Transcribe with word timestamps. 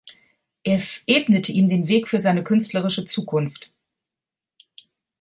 Es 0.63 1.03
ebnete 1.05 1.51
ihm 1.51 1.69
den 1.69 1.87
Weg 1.87 2.07
für 2.07 2.19
seine 2.19 2.43
künstlerische 2.43 3.05
Zukunft. 3.05 3.71